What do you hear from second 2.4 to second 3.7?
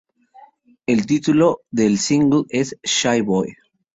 es "Shy Boy".